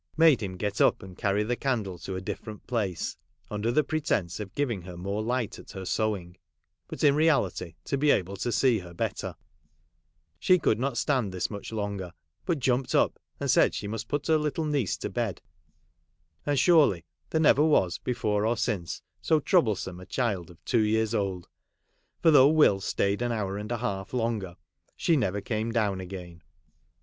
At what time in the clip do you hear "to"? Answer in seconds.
1.99-2.15, 7.83-7.99, 8.35-8.51, 14.97-15.07